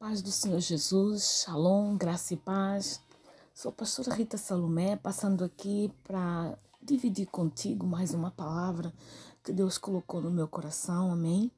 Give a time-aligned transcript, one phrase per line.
[0.00, 3.02] Paz do Senhor Jesus, Shalom, graça e paz.
[3.52, 8.94] Sou a pastora Rita Salomé, passando aqui para dividir contigo mais uma palavra
[9.44, 11.52] que Deus colocou no meu coração, amém?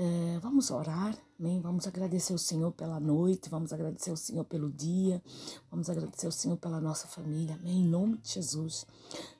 [0.00, 1.60] É, vamos orar, amém?
[1.60, 5.20] Vamos agradecer ao Senhor pela noite, vamos agradecer ao Senhor pelo dia,
[5.68, 7.80] vamos agradecer ao Senhor pela nossa família, amém?
[7.80, 8.86] Em nome de Jesus.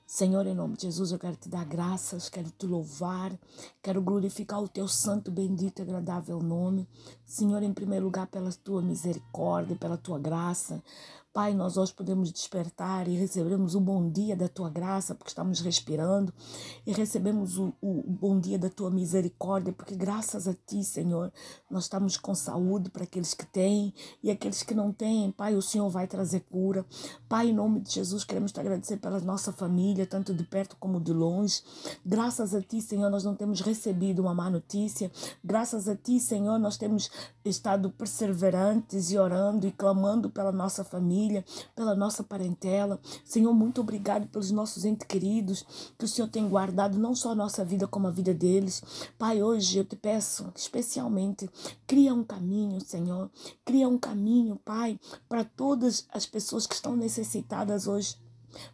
[0.05, 3.31] Senhor, em nome de Jesus, eu quero te dar graças, quero te louvar,
[3.81, 6.85] quero glorificar o teu santo, bendito e agradável nome.
[7.25, 10.83] Senhor, em primeiro lugar, pela tua misericórdia, pela tua graça.
[11.31, 15.61] Pai, nós hoje podemos despertar e recebemos o bom dia da tua graça, porque estamos
[15.61, 16.33] respirando,
[16.87, 21.31] e recebemos o, o, bom dia da tua misericórdia, porque graças a ti, Senhor,
[21.69, 23.93] nós estamos com saúde para aqueles que têm
[24.23, 25.31] e aqueles que não têm.
[25.31, 26.83] Pai, o Senhor vai trazer cura.
[27.29, 30.99] Pai, em nome de Jesus, queremos te agradecer pela nossa família, tanto de perto como
[30.99, 31.61] de longe.
[32.03, 35.11] Graças a ti, Senhor, nós não temos recebido uma má notícia.
[35.43, 37.11] Graças a ti, Senhor, nós temos
[37.45, 41.18] estado perseverantes e orando e clamando pela nossa família,
[41.75, 42.99] pela nossa parentela.
[43.25, 45.65] Senhor, muito obrigado pelos nossos entes queridos,
[45.97, 48.83] que o Senhor tem guardado não só a nossa vida, como a vida deles.
[49.17, 51.49] Pai, hoje eu te peço, especialmente,
[51.85, 53.29] cria um caminho, Senhor.
[53.65, 58.15] Cria um caminho, Pai, para todas as pessoas que estão necessitadas hoje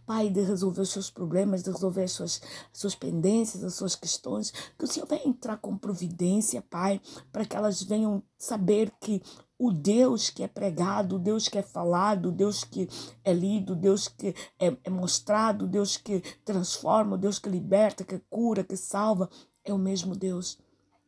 [0.06, 3.96] Pai, de resolver os seus problemas, de resolver as suas, as suas pendências, as suas
[3.96, 4.52] questões.
[4.78, 9.22] Que o Senhor venha entrar com providência, Pai, para que elas venham saber que
[9.58, 12.90] o Deus que é pregado, o Deus que é falado, o Deus que
[13.24, 17.50] é lido, o Deus que é, é mostrado, o Deus que transforma, o Deus que
[17.50, 19.30] liberta, que cura, que salva,
[19.64, 20.58] é o mesmo Deus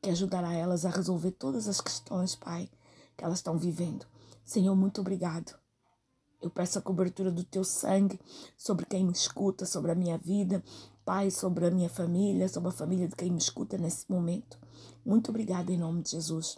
[0.02, 2.70] que ajudará elas a resolver todas as questões, Pai,
[3.16, 4.06] que elas estão vivendo.
[4.44, 5.56] Senhor, muito obrigado
[6.42, 8.20] eu peço a cobertura do teu sangue
[8.58, 10.64] sobre quem me escuta, sobre a minha vida,
[11.04, 14.58] Pai, sobre a minha família, sobre a família de quem me escuta nesse momento.
[15.06, 16.58] Muito obrigada em nome de Jesus.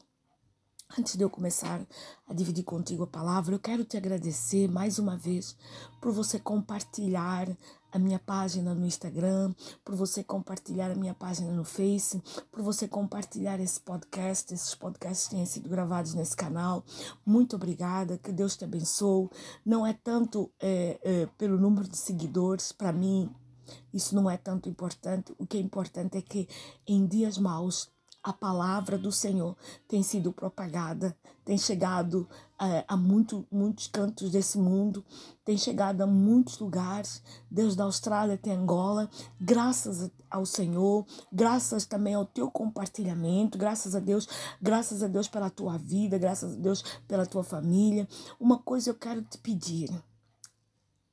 [0.97, 1.85] Antes de eu começar
[2.27, 5.55] a dividir contigo a palavra, eu quero te agradecer mais uma vez
[6.01, 7.47] por você compartilhar
[7.91, 9.53] a minha página no Instagram,
[9.85, 12.19] por você compartilhar a minha página no Face,
[12.51, 14.51] por você compartilhar esse podcast.
[14.51, 16.83] Esses podcasts têm sido gravados nesse canal.
[17.23, 19.29] Muito obrigada, que Deus te abençoe.
[19.63, 23.29] Não é tanto é, é, pelo número de seguidores, para mim,
[23.93, 25.35] isso não é tanto importante.
[25.37, 26.47] O que é importante é que
[26.87, 27.91] em dias maus
[28.29, 29.57] a palavra do Senhor
[29.87, 32.29] tem sido propagada, tem chegado
[32.61, 35.03] é, a muito, muitos cantos desse mundo,
[35.43, 39.09] tem chegado a muitos lugares, desde a Austrália até Angola,
[39.41, 44.27] graças ao Senhor, graças também ao teu compartilhamento, graças a Deus,
[44.61, 48.07] graças a Deus pela tua vida, graças a Deus pela tua família.
[48.39, 49.89] Uma coisa eu quero te pedir,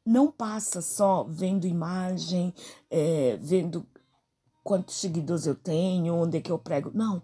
[0.04, 2.52] não passa só vendo imagem,
[2.90, 3.86] é, vendo
[4.66, 6.90] quantos seguidores eu tenho, onde é que eu prego.
[6.92, 7.22] Não.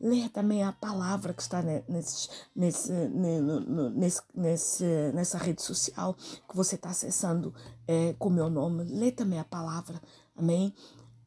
[0.00, 6.14] Leia também a palavra que está nesse, nesse, nesse, nesse, nessa rede social
[6.48, 7.52] que você está acessando
[7.88, 8.84] é, com o meu nome.
[8.84, 10.00] Lê também a palavra.
[10.36, 10.72] Amém?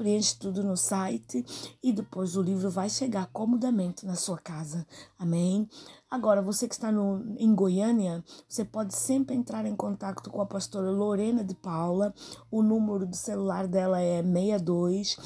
[0.00, 1.44] preenche tudo no site
[1.82, 4.86] e depois o livro vai chegar comodamente na sua casa.
[5.18, 5.68] Amém?
[6.10, 10.46] Agora, você que está no, em Goiânia, você pode sempre entrar em contato com a
[10.46, 12.14] pastora Lorena de Paula.
[12.50, 15.18] O número do celular dela é 62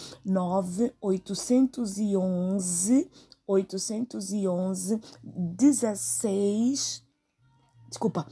[1.01, 3.09] 811
[3.47, 7.05] 811 16
[7.89, 8.27] Desculpa,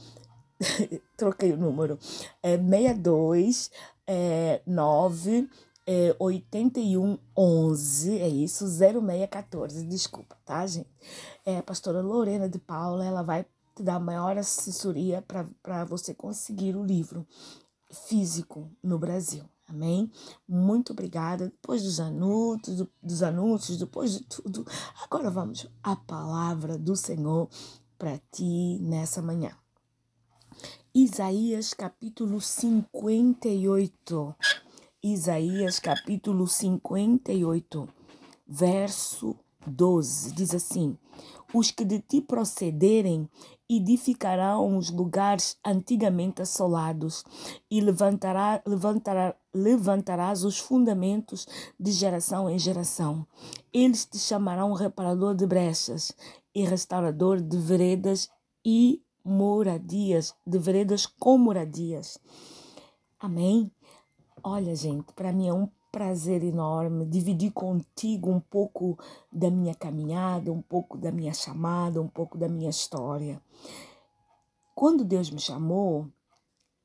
[1.15, 1.97] troquei o número.
[2.43, 3.71] É 62
[4.05, 5.47] é, 9
[5.85, 10.89] é 8111, é isso, 0614, desculpa, tá, gente?
[11.45, 13.45] É a pastora Lorena de Paula, ela vai
[13.75, 17.27] te dar maior assessoria para você conseguir o livro
[17.91, 19.43] físico no Brasil.
[19.67, 20.11] Amém?
[20.47, 21.45] Muito obrigada.
[21.45, 24.65] Depois dos anúncios, dos anúncios, depois de tudo,
[25.01, 27.49] agora vamos à palavra do Senhor
[27.97, 29.51] para ti nessa manhã.
[30.93, 34.35] Isaías capítulo 58.
[35.05, 37.89] Isaías capítulo 58.
[38.47, 39.35] verso
[39.67, 40.97] 12, diz assim:
[41.53, 43.29] Os que de ti procederem
[43.69, 47.25] edificarão os lugares antigamente assolados
[47.69, 53.27] e levantará, levantará, levantarás os fundamentos de geração em geração.
[53.73, 56.13] Eles te chamarão reparador de brechas
[56.55, 58.29] e restaurador de veredas
[58.65, 62.17] e moradias, de veredas com moradias.
[63.19, 63.69] Amém?
[64.45, 68.99] Olha, gente, para mim é um prazer enorme dividir contigo um pouco
[69.31, 73.41] da minha caminhada, um pouco da minha chamada, um pouco da minha história.
[74.75, 76.09] Quando Deus me chamou,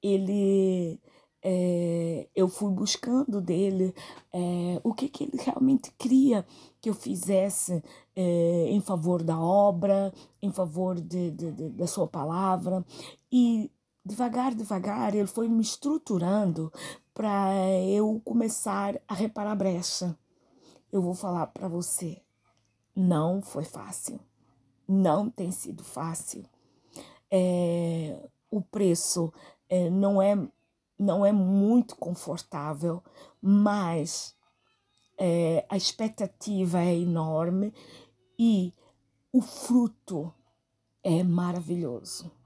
[0.00, 1.00] ele
[1.42, 3.92] é, eu fui buscando dele
[4.32, 6.46] é, o que, que ele realmente queria
[6.80, 7.82] que eu fizesse
[8.14, 12.84] é, em favor da obra, em favor de, de, de, da sua palavra.
[13.32, 13.68] E
[14.08, 16.72] devagar, devagar, ele foi me estruturando
[17.12, 17.52] para
[17.86, 20.18] eu começar a reparar a brecha.
[20.90, 22.20] Eu vou falar para você,
[22.96, 24.18] não foi fácil,
[24.88, 26.44] não tem sido fácil.
[27.30, 29.32] É, o preço
[29.68, 30.34] é, não é
[30.98, 33.04] não é muito confortável,
[33.40, 34.34] mas
[35.16, 37.72] é, a expectativa é enorme
[38.36, 38.72] e
[39.32, 40.34] o fruto
[41.04, 42.37] é maravilhoso.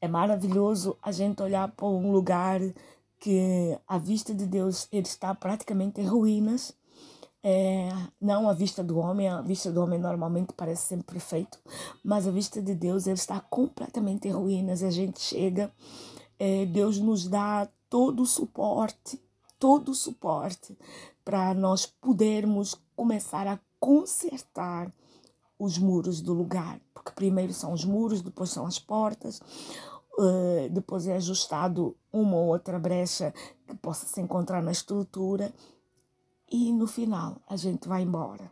[0.00, 2.60] É maravilhoso a gente olhar para um lugar
[3.18, 6.74] que a vista de Deus ele está praticamente em ruínas.
[7.42, 7.88] É,
[8.20, 11.58] não a vista do homem, a vista do homem normalmente parece sempre perfeito,
[12.02, 14.82] mas a vista de Deus ele está completamente em ruínas.
[14.82, 15.72] A gente chega,
[16.38, 19.20] é, Deus nos dá todo o suporte,
[19.58, 20.76] todo o suporte
[21.24, 24.92] para nós podermos começar a consertar
[25.58, 29.40] os muros do lugar, porque primeiro são os muros, depois são as portas,
[30.18, 33.32] uh, depois é ajustado uma ou outra brecha
[33.66, 35.52] que possa se encontrar na estrutura
[36.50, 38.50] e no final a gente vai embora.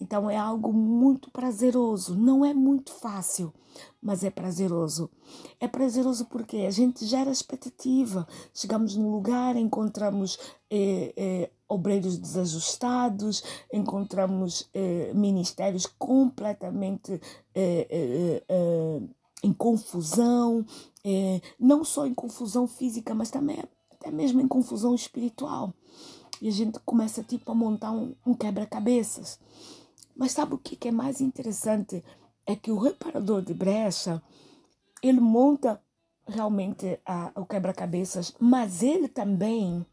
[0.00, 3.52] Então é algo muito prazeroso, não é muito fácil,
[4.00, 5.10] mas é prazeroso.
[5.58, 8.26] É prazeroso porque a gente gera expectativa.
[8.52, 10.38] Chegamos no lugar, encontramos
[10.70, 13.42] eh, eh, obreiros desajustados,
[13.72, 17.20] encontramos eh, ministérios completamente
[17.54, 19.00] eh, eh, eh,
[19.42, 20.64] em confusão,
[21.60, 25.72] não só em confusão física, mas também até mesmo em confusão espiritual.
[26.40, 29.38] E a gente começa tipo a montar um, um quebra-cabeças.
[30.16, 32.04] Mas sabe o que é mais interessante?
[32.44, 34.20] É que o reparador de brecha,
[35.02, 35.80] ele monta
[36.26, 39.86] realmente a, o quebra-cabeças, mas ele também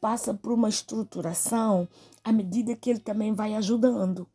[0.00, 1.88] passa por uma estruturação
[2.22, 4.26] à medida que ele também vai ajudando.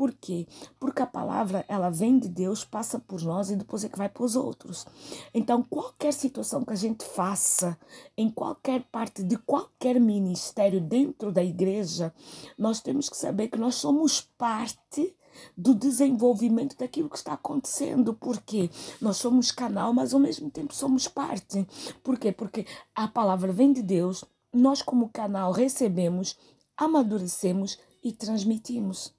[0.00, 0.46] Por quê?
[0.78, 4.08] Porque a palavra, ela vem de Deus, passa por nós e depois é que vai
[4.08, 4.86] para os outros.
[5.34, 7.76] Então, qualquer situação que a gente faça,
[8.16, 12.14] em qualquer parte de qualquer ministério dentro da igreja,
[12.56, 15.14] nós temos que saber que nós somos parte
[15.56, 18.14] do desenvolvimento daquilo que está acontecendo.
[18.14, 18.70] Porque
[19.02, 21.66] nós somos canal, mas ao mesmo tempo somos parte.
[22.02, 22.32] Por quê?
[22.32, 22.64] Porque
[22.94, 26.36] a palavra vem de Deus, nós, como canal, recebemos,
[26.76, 29.14] amadurecemos e transmitimos.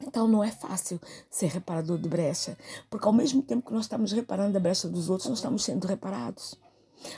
[0.00, 1.00] Então não é fácil
[1.30, 2.56] ser reparador de brecha,
[2.90, 5.86] porque ao mesmo tempo que nós estamos reparando a brecha dos outros, nós estamos sendo
[5.86, 6.54] reparados.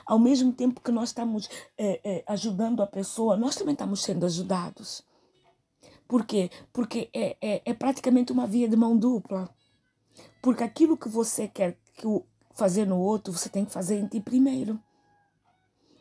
[0.04, 4.26] Ao mesmo tempo que nós estamos é, é, ajudando a pessoa, nós também estamos sendo
[4.26, 5.02] ajudados.
[6.06, 6.50] Por quê?
[6.72, 9.48] Porque é, é, é praticamente uma via de mão dupla.
[10.42, 11.78] Porque aquilo que você quer
[12.54, 14.80] fazer no outro, você tem que fazer em ti primeiro.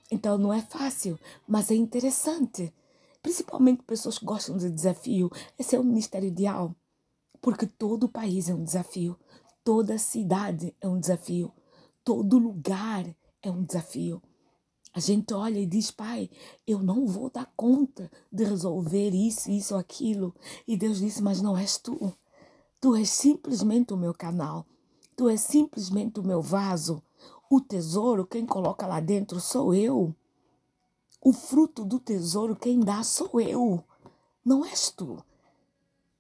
[0.09, 2.73] Então não é fácil, mas é interessante
[3.27, 5.29] principalmente pessoas que gostam de desafio.
[5.59, 6.73] Esse é o ministério ideal,
[7.41, 9.19] porque todo país é um desafio,
[9.65, 11.51] toda cidade é um desafio,
[12.05, 13.05] todo lugar
[13.41, 14.21] é um desafio.
[14.93, 16.29] A gente olha e diz, pai,
[16.65, 20.33] eu não vou dar conta de resolver isso, isso, aquilo.
[20.65, 22.15] E Deus disse, mas não és tu.
[22.79, 24.65] Tu és simplesmente o meu canal.
[25.15, 27.03] Tu és simplesmente o meu vaso.
[27.49, 30.13] O tesouro, quem coloca lá dentro sou eu.
[31.21, 33.83] O fruto do tesouro quem dá sou eu,
[34.45, 35.23] não és tu.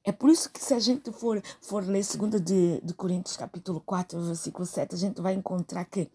[0.03, 3.81] É por isso que se a gente for, for ler 2 de, de Coríntios capítulo
[3.81, 6.09] 4, versículo 7, a gente vai encontrar que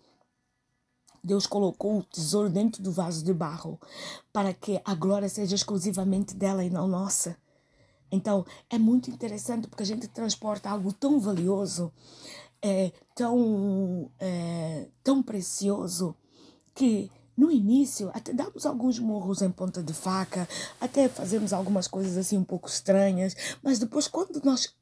[1.23, 3.79] Deus colocou o tesouro dentro do vaso de barro
[4.33, 7.37] para que a glória seja exclusivamente dela e não nossa.
[8.11, 11.93] Então, é muito interessante porque a gente transporta algo tão valioso,
[12.63, 16.17] é, tão, é, tão precioso,
[16.75, 20.49] que no início, até damos alguns morros em ponta de faca,
[20.81, 24.75] até fazemos algumas coisas assim um pouco estranhas, mas depois, quando nós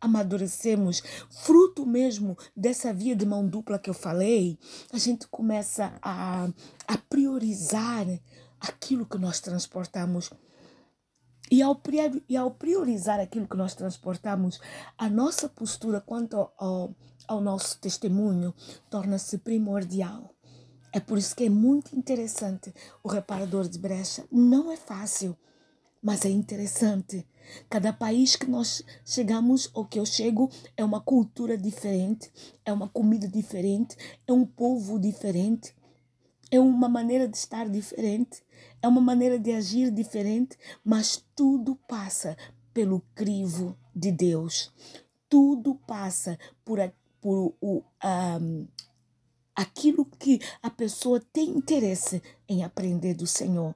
[0.00, 4.58] amadurecemos, fruto mesmo dessa via de mão dupla que eu falei,
[4.92, 6.48] a gente começa a,
[6.86, 8.06] a priorizar
[8.60, 10.30] aquilo que nós transportamos.
[11.50, 11.80] E ao,
[12.28, 14.60] e ao priorizar aquilo que nós transportamos,
[14.98, 16.96] a nossa postura quanto ao, ao
[17.40, 18.54] nosso testemunho
[18.90, 20.34] torna-se primordial.
[20.92, 24.24] É por isso que é muito interessante o reparador de brecha.
[24.30, 25.36] Não é fácil,
[26.02, 27.26] mas é interessante.
[27.68, 32.30] Cada país que nós chegamos ou que eu chego é uma cultura diferente,
[32.64, 35.74] é uma comida diferente, é um povo diferente,
[36.50, 38.42] é uma maneira de estar diferente,
[38.80, 42.36] é uma maneira de agir diferente, mas tudo passa
[42.72, 44.72] pelo crivo de Deus.
[45.28, 46.78] Tudo passa por,
[47.26, 48.68] por o, um,
[49.52, 53.74] aquilo que a pessoa tem interesse em aprender do Senhor.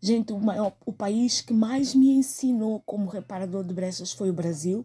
[0.00, 4.32] Gente, o, maior, o país que mais me ensinou como reparador de brechas foi o
[4.32, 4.84] Brasil,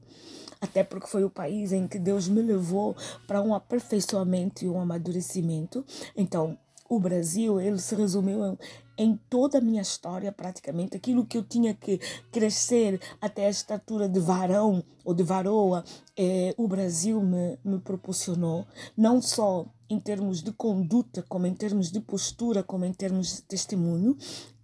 [0.62, 4.80] até porque foi o país em que Deus me levou para um aperfeiçoamento e um
[4.80, 5.84] amadurecimento.
[6.16, 6.56] Então,
[6.88, 8.56] o Brasil, ele se resumiu
[9.00, 14.10] em toda a minha história, praticamente, aquilo que eu tinha que crescer até a estatura
[14.10, 15.86] de varão ou de varoa,
[16.18, 21.90] eh, o Brasil me, me proporcionou, não só em termos de conduta, como em termos
[21.90, 24.18] de postura, como em termos de testemunho.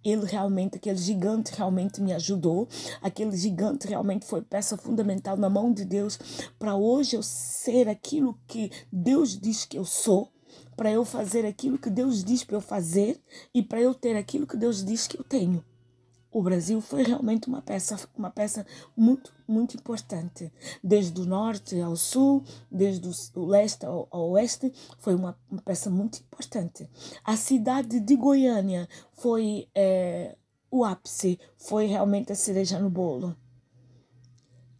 [0.04, 2.68] Ele realmente, aquele gigante realmente me ajudou.
[3.00, 6.18] Aquele gigante realmente foi peça fundamental na mão de Deus
[6.58, 10.30] para hoje eu ser aquilo que Deus diz que eu sou
[10.76, 13.20] para eu fazer aquilo que Deus diz para eu fazer
[13.54, 15.64] e para eu ter aquilo que Deus diz que eu tenho.
[16.30, 20.52] O Brasil foi realmente uma peça, uma peça muito, muito importante.
[20.84, 25.88] Desde o norte ao sul, desde o leste ao, ao oeste, foi uma, uma, peça
[25.88, 26.86] muito importante.
[27.24, 30.36] A cidade de Goiânia foi é,
[30.70, 33.34] o ápice, foi realmente a cereja no bolo.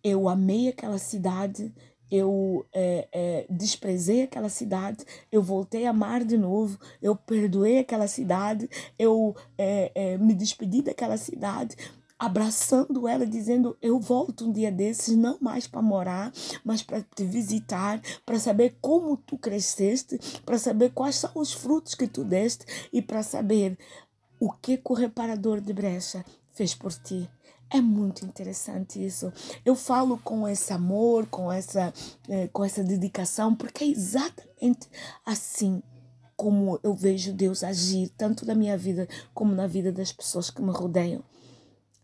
[0.05, 1.75] Eu amei aquela cidade,
[2.11, 8.07] eu é, é, desprezei aquela cidade, eu voltei a amar de novo, eu perdoei aquela
[8.07, 11.77] cidade, eu é, me despedi daquela cidade,
[12.19, 16.33] abraçando ela, dizendo: Eu volto um dia desses, não mais para morar,
[16.65, 21.95] mas para te visitar, para saber como tu cresceste, para saber quais são os frutos
[21.95, 23.79] que tu deste e para saber
[24.41, 27.29] o que o reparador de brecha fez por ti.
[27.69, 29.33] É muito interessante isso.
[29.65, 31.93] Eu falo com esse amor, com essa,
[32.29, 34.89] eh, com essa dedicação, porque é exatamente
[35.25, 35.83] assim
[36.37, 40.63] como eu vejo Deus agir, tanto na minha vida como na vida das pessoas que
[40.63, 41.25] me rodeiam.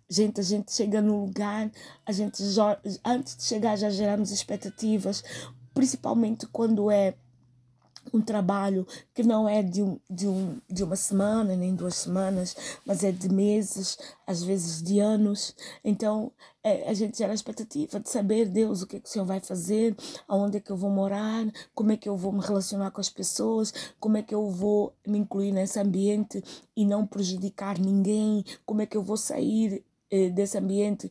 [0.09, 1.71] Gente, a gente chega no lugar,
[2.05, 2.43] a gente
[3.05, 5.23] antes de chegar já geramos expectativas,
[5.73, 7.15] principalmente quando é
[8.13, 12.57] um trabalho que não é de, um, de, um, de uma semana, nem duas semanas,
[12.85, 15.55] mas é de meses, às vezes de anos.
[15.85, 16.31] Então,
[16.63, 19.25] é, a gente gera a expectativa de saber, Deus, o que, é que o Senhor
[19.25, 19.97] vai fazer,
[20.29, 23.09] aonde é que eu vou morar, como é que eu vou me relacionar com as
[23.09, 26.43] pessoas, como é que eu vou me incluir nesse ambiente
[26.77, 31.11] e não prejudicar ninguém, como é que eu vou sair eh, desse ambiente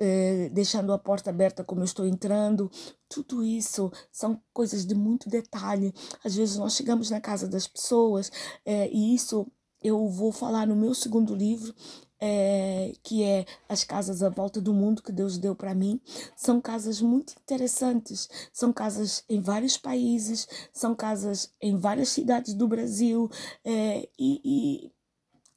[0.00, 2.70] eh, deixando a porta aberta como eu estou entrando.
[3.08, 5.92] Tudo isso são coisas de muito detalhe.
[6.24, 8.30] Às vezes nós chegamos na casa das pessoas
[8.64, 9.46] eh, e isso
[9.84, 11.74] eu vou falar no meu segundo livro,
[12.18, 16.00] é, que é As Casas à Volta do Mundo que Deus deu para mim.
[16.34, 22.66] São casas muito interessantes, são casas em vários países, são casas em várias cidades do
[22.66, 23.30] Brasil
[23.62, 24.93] é, e, e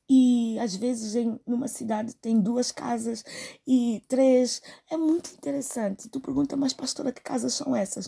[0.09, 3.23] e às vezes em numa cidade tem duas casas
[3.65, 4.61] e três.
[4.89, 6.09] É muito interessante.
[6.09, 8.07] Tu pergunta, mas pastora, que casas são essas?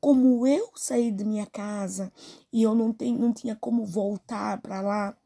[0.00, 2.12] Como eu saí de minha casa
[2.52, 5.16] e eu não, tenho, não tinha como voltar para lá,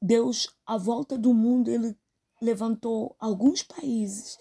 [0.00, 1.96] Deus, à volta do mundo, ele
[2.40, 4.38] levantou alguns países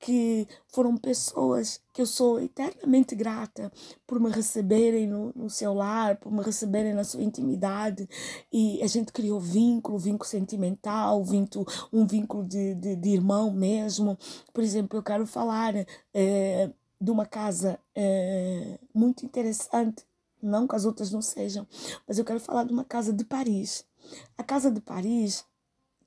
[0.00, 3.70] que foram pessoas que eu sou eternamente grata
[4.06, 8.08] por me receberem no, no seu lar, por me receberem na sua intimidade.
[8.50, 14.18] E a gente criou vínculo, vínculo sentimental, vínculo, um vínculo de, de, de irmão mesmo.
[14.54, 15.74] Por exemplo, eu quero falar
[16.14, 20.06] é, de uma casa é, muito interessante,
[20.42, 21.66] não que as outras não sejam,
[22.08, 23.84] mas eu quero falar de uma casa de Paris.
[24.38, 25.44] A casa de Paris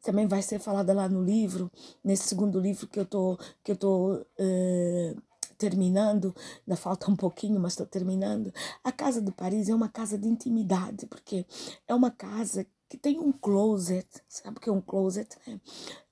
[0.03, 1.71] também vai ser falada lá no livro,
[2.03, 5.21] nesse segundo livro que eu tô, que eu tô uh,
[5.57, 6.35] terminando,
[6.67, 8.53] ainda falta um pouquinho, mas estou terminando.
[8.83, 11.45] A casa de Paris é uma casa de intimidade, porque
[11.87, 15.35] é uma casa que tem um closet, sabe o que é um closet?
[15.47, 15.59] Né?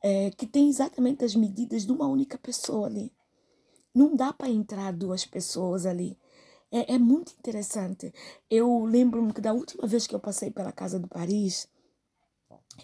[0.01, 3.11] É, que tem exatamente as medidas de uma única pessoa ali.
[3.93, 6.17] Não dá para entrar duas pessoas ali.
[6.71, 8.13] É, é muito interessante.
[8.49, 11.67] Eu lembro-me que da última vez que eu passei pela casa de Paris,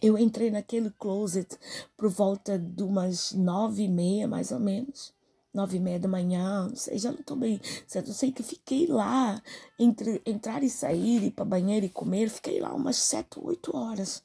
[0.01, 1.57] eu entrei naquele closet
[1.95, 5.13] por volta de umas nove e meia, mais ou menos.
[5.53, 8.09] Nove e meia da manhã, não sei, já não estou bem certo.
[8.09, 9.41] Eu sei que fiquei lá,
[9.79, 14.21] entre entrar e sair, ir para banheiro e comer, fiquei lá umas sete, oito horas.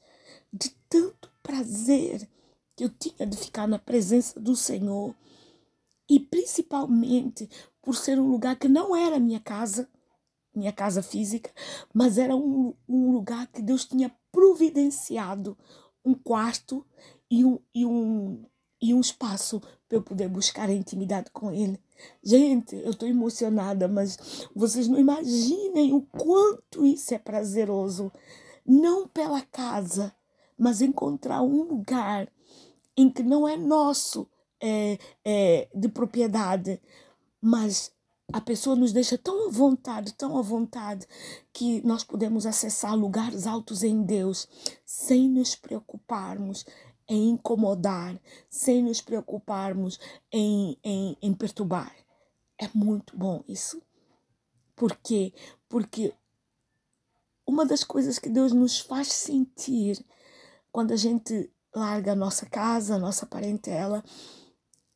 [0.53, 2.29] De tanto prazer
[2.77, 5.15] que eu tinha de ficar na presença do Senhor
[6.09, 7.49] e principalmente
[7.81, 9.89] por ser um lugar que não era minha casa,
[10.55, 11.51] minha casa física,
[11.93, 15.57] mas era um, um lugar que Deus tinha providenciado
[16.05, 16.85] um quarto
[17.31, 18.45] e um, e um,
[18.81, 21.79] e um espaço para eu poder buscar a intimidade com Ele.
[22.23, 28.11] Gente, eu estou emocionada, mas vocês não imaginem o quanto isso é prazeroso.
[28.67, 30.15] Não pela casa,
[30.59, 32.29] mas encontrar um lugar
[32.97, 34.29] em que não é nosso,
[34.61, 36.81] é, é, de propriedade,
[37.41, 37.93] mas
[38.33, 41.07] a pessoa nos deixa tão à vontade, tão à vontade,
[41.53, 44.49] que nós podemos acessar lugares altos em Deus
[44.87, 46.65] sem nos preocuparmos
[47.09, 49.99] em incomodar, sem nos preocuparmos
[50.31, 51.95] em, em, em perturbar.
[52.59, 53.83] É muito bom isso.
[54.75, 55.35] Por quê?
[55.69, 56.15] Porque
[57.47, 60.03] uma das coisas que Deus nos faz sentir
[60.71, 64.03] quando a gente larga a nossa casa, a nossa parentela,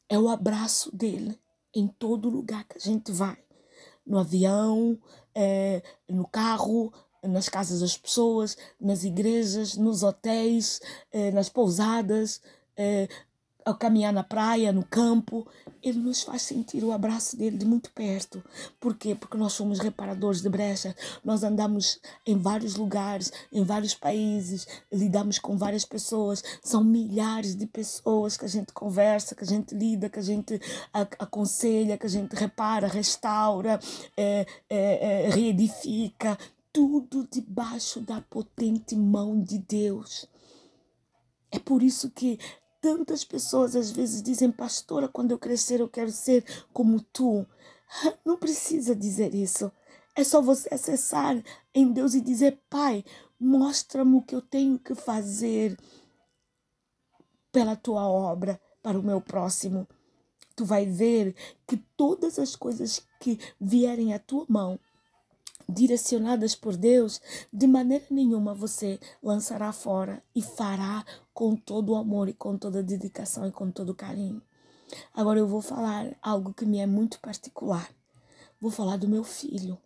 [0.09, 1.39] é o abraço dele
[1.79, 3.37] em todo lugar que a gente vai.
[4.07, 4.99] No avião,
[5.35, 6.93] é, no carro,
[7.23, 10.81] nas casas das pessoas, nas igrejas, nos hotéis,
[11.13, 12.41] é, nas pousadas,
[12.77, 13.09] é,
[13.67, 15.45] ao caminhar na praia, no campo,
[15.83, 18.41] ele nos faz sentir o abraço dele de muito perto.
[18.79, 19.13] Por quê?
[19.13, 20.95] Porque nós somos reparadores de brecha,
[21.25, 27.67] nós andamos em vários lugares, em vários países, lidamos com várias pessoas, são milhares de
[27.67, 30.61] pessoas que a gente conversa, que a gente lida, que a gente
[31.19, 33.81] aconselha, que a gente repara, restaura,
[34.17, 36.39] é, é, é, reedifica,
[36.73, 40.29] tudo debaixo da potente mão de Deus.
[41.51, 42.39] É por isso que
[42.87, 47.45] Tantas pessoas às vezes dizem, pastora, quando eu crescer eu quero ser como tu.
[48.25, 49.73] Não precisa dizer isso.
[50.15, 51.43] É só você acessar
[51.75, 53.05] em Deus e dizer, Pai,
[53.41, 55.77] mostra-me o que eu tenho que fazer
[57.51, 59.85] pela tua obra, para o meu próximo.
[60.55, 61.35] Tu vai ver
[61.67, 64.79] que todas as coisas que vierem à tua mão,
[65.69, 67.21] direcionadas por Deus,
[67.53, 71.05] de maneira nenhuma você lançará fora e fará
[71.37, 74.41] com todo o amor e com toda a dedicação e com todo o carinho.
[75.13, 77.91] Agora eu vou falar algo que me é muito particular.
[78.59, 79.77] Vou falar do meu filho.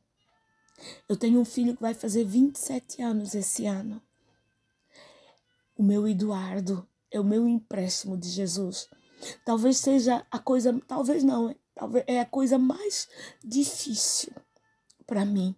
[1.08, 4.00] Eu tenho um filho que vai fazer 27 anos esse ano.
[5.76, 8.88] O meu Eduardo é o meu empréstimo de Jesus.
[9.44, 13.08] Talvez seja a coisa, talvez não, talvez é a coisa mais
[13.44, 14.32] difícil
[15.04, 15.56] para mim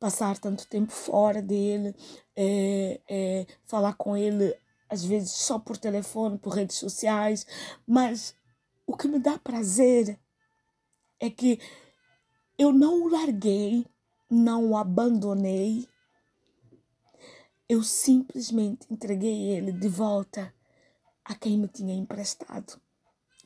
[0.00, 1.94] passar tanto tempo fora dele,
[2.34, 4.56] é, é, falar com ele
[4.88, 7.46] às vezes só por telefone, por redes sociais,
[7.86, 8.34] mas
[8.86, 10.18] o que me dá prazer
[11.20, 11.60] é que
[12.58, 13.86] eu não o larguei,
[14.30, 15.88] não o abandonei,
[17.68, 20.54] eu simplesmente entreguei ele de volta
[21.24, 22.80] a quem me tinha emprestado,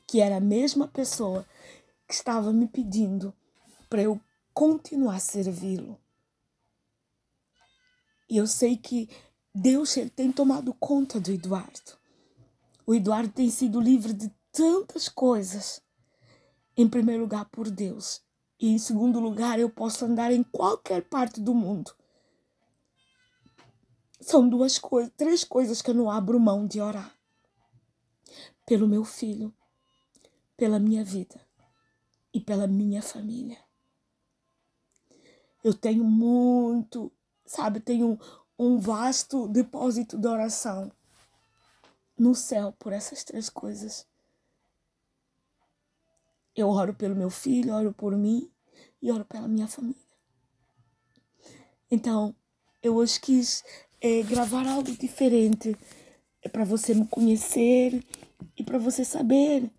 [0.07, 1.45] que era a mesma pessoa
[2.07, 3.33] que estava me pedindo
[3.89, 4.19] para eu
[4.53, 5.99] continuar a servi-lo.
[8.29, 9.09] E eu sei que
[9.53, 11.97] Deus ele tem tomado conta do Eduardo.
[12.87, 15.81] O Eduardo tem sido livre de tantas coisas.
[16.75, 18.21] Em primeiro lugar, por Deus.
[18.59, 21.93] E em segundo lugar, eu posso andar em qualquer parte do mundo.
[24.19, 27.15] São duas coisas, três coisas que eu não abro mão de orar.
[28.65, 29.53] Pelo meu filho,
[30.57, 31.39] pela minha vida
[32.33, 33.59] e pela minha família.
[35.63, 37.11] Eu tenho muito
[37.45, 38.17] sabe, um,
[38.63, 40.91] um vasto depósito de oração
[42.17, 44.07] no céu por essas três coisas.
[46.55, 48.49] Eu oro pelo meu filho, oro por mim
[49.01, 50.01] e oro pela minha família.
[51.89, 52.35] Então,
[52.81, 53.63] eu hoje quis
[53.99, 55.75] é, gravar algo diferente
[56.41, 58.05] é para você me conhecer
[58.57, 59.71] e para você saber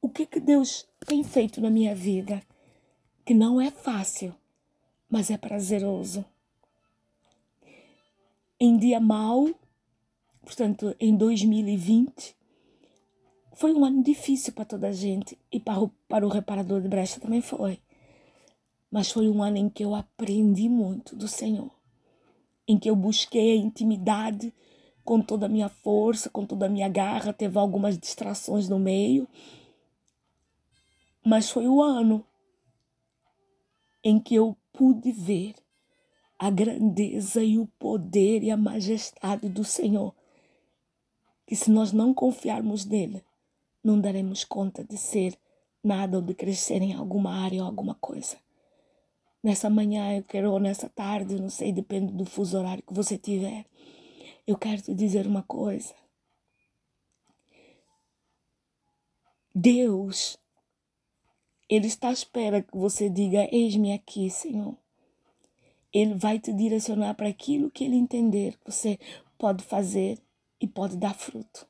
[0.00, 2.42] o que, que Deus tem feito na minha vida,
[3.26, 4.34] que não é fácil,
[5.08, 6.24] mas é prazeroso
[8.60, 9.48] em dia mau,
[10.42, 12.36] portanto, em 2020,
[13.54, 16.88] foi um ano difícil para toda a gente e para o, para o reparador de
[16.88, 17.80] brecha também foi.
[18.90, 21.70] Mas foi um ano em que eu aprendi muito do Senhor,
[22.66, 24.52] em que eu busquei a intimidade
[25.04, 29.26] com toda a minha força, com toda a minha garra, teve algumas distrações no meio,
[31.24, 32.24] mas foi o ano
[34.04, 35.54] em que eu pude ver
[36.38, 40.14] a grandeza e o poder e a majestade do Senhor.
[41.46, 43.24] Que se nós não confiarmos nele,
[43.82, 45.36] não daremos conta de ser
[45.82, 48.36] nada ou de crescer em alguma área ou alguma coisa.
[49.42, 53.16] Nessa manhã eu quero, ou nessa tarde, não sei, depende do fuso horário que você
[53.16, 53.64] tiver.
[54.46, 55.94] Eu quero te dizer uma coisa.
[59.54, 60.38] Deus,
[61.68, 64.76] Ele está à espera que você diga: Eis-me aqui, Senhor.
[65.92, 68.98] Ele vai te direcionar para aquilo que Ele entender que você
[69.38, 70.18] pode fazer
[70.60, 71.66] e pode dar fruto.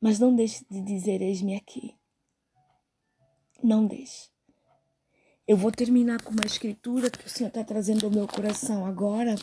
[0.00, 1.94] Mas não deixe de dizer: Eis-me aqui.
[3.62, 4.32] Não deixe.
[5.46, 9.34] Eu vou terminar com uma escritura que o Senhor está trazendo ao meu coração agora.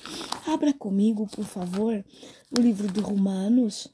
[0.48, 2.04] Abra comigo, por favor,
[2.52, 3.88] o livro de Romanos.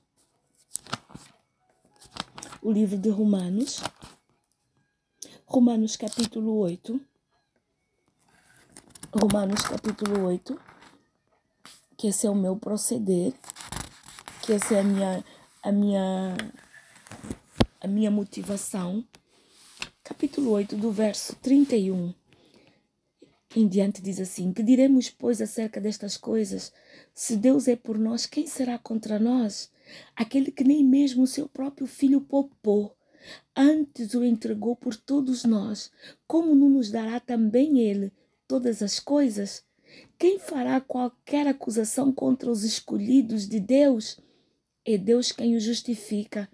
[2.61, 3.81] O livro de Romanos.
[5.45, 6.99] Romanos capítulo 8.
[9.17, 10.59] Romanos capítulo 8.
[11.95, 13.31] Que esse é o meu proceder.
[14.41, 15.25] Que essa é a minha,
[15.63, 16.37] a minha,
[17.79, 19.05] a minha motivação
[20.03, 22.13] capítulo 8, do verso 31
[23.55, 26.73] em diante, diz assim: Que diremos, pois, acerca destas coisas?
[27.13, 29.71] Se Deus é por nós, quem será contra nós?
[30.13, 32.93] Aquele que nem mesmo o seu próprio filho poupou,
[33.55, 35.89] antes o entregou por todos nós,
[36.27, 38.11] como não nos dará também ele
[38.47, 39.63] todas as coisas?
[40.17, 44.19] Quem fará qualquer acusação contra os escolhidos de Deus?
[44.85, 46.49] É Deus quem os justifica.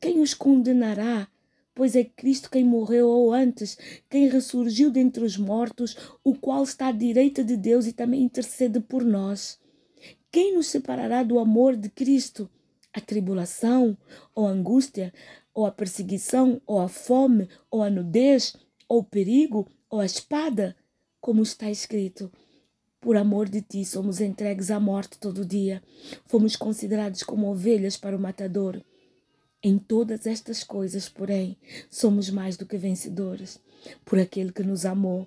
[0.00, 1.28] Quem os condenará?
[1.76, 3.76] pois é Cristo quem morreu ou antes,
[4.08, 8.80] quem ressurgiu dentre os mortos, o qual está à direita de Deus e também intercede
[8.80, 9.60] por nós.
[10.32, 12.48] Quem nos separará do amor de Cristo?
[12.94, 13.96] A tribulação,
[14.34, 15.12] ou a angústia,
[15.52, 18.56] ou a perseguição, ou a fome, ou a nudez,
[18.88, 20.74] ou o perigo, ou a espada?
[21.26, 22.30] Como está escrito,
[23.00, 25.82] por amor de ti somos entregues à morte todo dia.
[26.26, 28.80] Fomos considerados como ovelhas para o matador.
[29.60, 31.56] Em todas estas coisas, porém,
[31.90, 33.58] somos mais do que vencedores
[34.04, 35.26] por aquele que nos amou.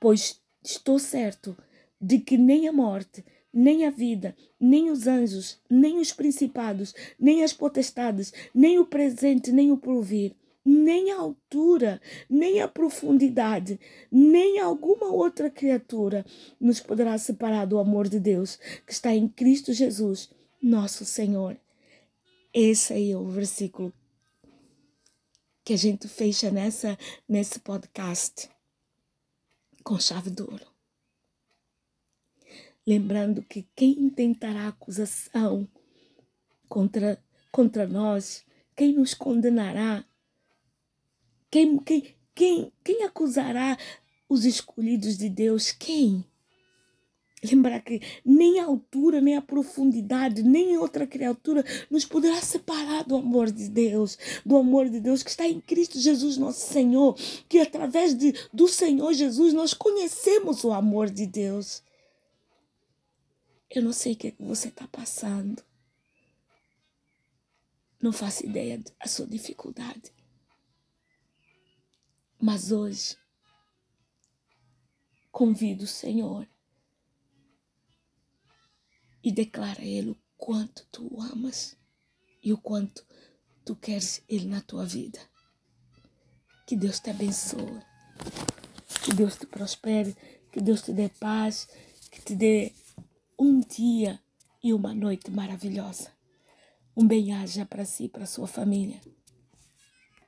[0.00, 1.56] Pois estou certo
[2.00, 7.42] de que nem a morte, nem a vida, nem os anjos, nem os principados, nem
[7.42, 13.78] as potestades, nem o presente, nem o porvir, nem a altura, nem a profundidade,
[14.10, 16.24] nem alguma outra criatura
[16.60, 20.30] nos poderá separar do amor de Deus que está em Cristo Jesus,
[20.62, 21.58] nosso Senhor.
[22.54, 23.92] Esse aí é o versículo
[25.64, 26.98] que a gente fecha nessa,
[27.28, 28.50] nesse podcast
[29.82, 30.66] com chave de ouro.
[32.86, 35.68] Lembrando que quem tentará acusação
[36.68, 38.44] contra, contra nós,
[38.74, 40.04] quem nos condenará,
[41.52, 43.76] quem, quem, quem, quem acusará
[44.26, 45.70] os escolhidos de Deus?
[45.70, 46.24] Quem?
[47.44, 53.16] Lembrar que nem a altura, nem a profundidade, nem outra criatura nos poderá separar do
[53.16, 57.14] amor de Deus, do amor de Deus que está em Cristo Jesus, nosso Senhor,
[57.48, 61.82] que através de, do Senhor Jesus nós conhecemos o amor de Deus.
[63.68, 65.62] Eu não sei o que, é que você está passando.
[68.00, 70.21] Não faço ideia da sua dificuldade.
[72.44, 73.16] Mas hoje,
[75.30, 76.44] convido o Senhor
[79.22, 81.76] e declara a Ele o quanto tu o amas
[82.42, 83.06] e o quanto
[83.64, 85.20] tu queres Ele na tua vida.
[86.66, 87.80] Que Deus te abençoe,
[89.04, 90.16] que Deus te prospere,
[90.50, 91.68] que Deus te dê paz,
[92.10, 92.72] que te dê
[93.38, 94.20] um dia
[94.60, 96.10] e uma noite maravilhosa.
[96.96, 99.00] Um bem-aja para si e para sua família.